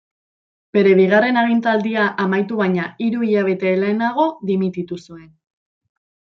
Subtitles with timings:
[0.77, 5.33] Bere bigarren agintaldia amaitu baina hiru hilabete lehenago dimititu zuen.